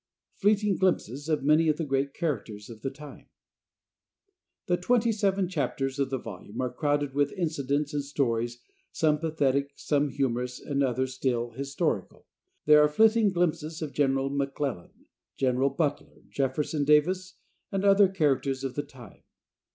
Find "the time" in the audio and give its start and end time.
2.81-3.27, 18.73-19.21